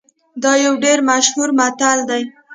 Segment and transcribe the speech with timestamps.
[0.43, 2.23] دا یو ډیر مشهور متل دی